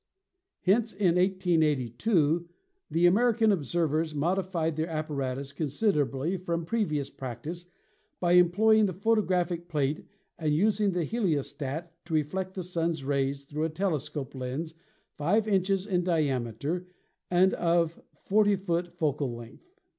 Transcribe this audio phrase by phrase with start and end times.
[0.61, 2.49] Hence in 1882
[2.89, 7.67] the American observers modified their apparatus considerably from previous prac tice
[8.19, 10.07] by employing the photographic plate
[10.39, 14.73] and using the heliostat to reflect the Sun's rays through a telescope lens
[15.17, 16.87] 5 inches in diameter
[17.29, 19.69] and of 40 foot focal length.